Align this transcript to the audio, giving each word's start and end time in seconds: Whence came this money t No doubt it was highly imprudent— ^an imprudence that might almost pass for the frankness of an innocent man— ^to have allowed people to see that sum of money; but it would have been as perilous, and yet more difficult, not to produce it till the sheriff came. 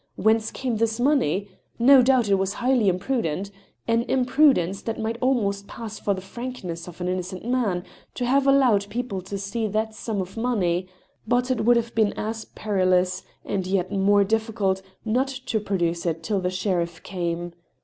Whence 0.15 0.49
came 0.49 0.77
this 0.77 0.99
money 0.99 1.41
t 1.41 1.49
No 1.77 2.01
doubt 2.01 2.27
it 2.27 2.33
was 2.33 2.53
highly 2.53 2.89
imprudent— 2.89 3.51
^an 3.87 4.03
imprudence 4.09 4.81
that 4.81 4.99
might 4.99 5.19
almost 5.21 5.67
pass 5.67 5.99
for 5.99 6.15
the 6.15 6.21
frankness 6.25 6.87
of 6.87 7.01
an 7.01 7.07
innocent 7.07 7.45
man— 7.45 7.83
^to 8.15 8.25
have 8.25 8.47
allowed 8.47 8.89
people 8.89 9.21
to 9.21 9.37
see 9.37 9.67
that 9.67 9.93
sum 9.93 10.19
of 10.19 10.35
money; 10.37 10.87
but 11.27 11.51
it 11.51 11.65
would 11.65 11.77
have 11.77 11.93
been 11.93 12.13
as 12.13 12.45
perilous, 12.45 13.21
and 13.45 13.67
yet 13.67 13.91
more 13.91 14.23
difficult, 14.23 14.81
not 15.05 15.27
to 15.27 15.59
produce 15.59 16.07
it 16.07 16.23
till 16.23 16.39
the 16.41 16.49
sheriff 16.49 17.03
came. 17.03 17.53